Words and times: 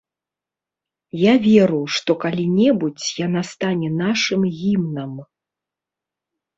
Я 1.23 1.33
веру, 1.43 1.81
што 1.99 2.11
калі-небудзь 2.25 3.07
яна 3.25 3.41
стане 3.53 3.95
нашым 4.03 4.51
гімнам. 4.59 5.11